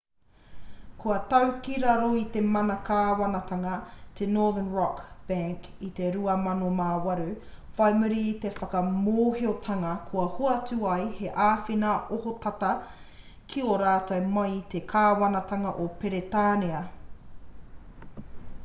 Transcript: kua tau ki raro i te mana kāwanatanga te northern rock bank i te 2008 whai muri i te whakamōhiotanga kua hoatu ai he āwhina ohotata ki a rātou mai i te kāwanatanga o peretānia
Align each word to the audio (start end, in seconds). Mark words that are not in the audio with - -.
kua 1.01 1.17
tau 1.31 1.47
ki 1.65 1.73
raro 1.83 2.07
i 2.21 2.23
te 2.35 2.41
mana 2.53 2.77
kāwanatanga 2.87 3.73
te 4.19 4.27
northern 4.37 4.71
rock 4.77 5.03
bank 5.27 5.67
i 5.89 5.91
te 5.99 6.07
2008 6.17 7.27
whai 7.81 7.91
muri 8.01 8.23
i 8.31 8.33
te 8.47 8.53
whakamōhiotanga 8.57 9.93
kua 10.09 10.25
hoatu 10.39 10.81
ai 10.95 11.05
he 11.21 11.31
āwhina 11.51 11.93
ohotata 12.19 12.73
ki 13.53 13.67
a 13.75 13.79
rātou 13.85 14.29
mai 14.39 14.49
i 14.57 14.61
te 14.75 14.85
kāwanatanga 14.97 15.79
o 15.87 15.89
peretānia 16.03 16.83